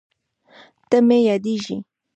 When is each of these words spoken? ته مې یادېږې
ته 0.89 0.97
مې 1.07 1.17
یادېږې 1.27 1.77